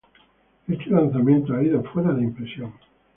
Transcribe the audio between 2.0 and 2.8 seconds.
de impresión.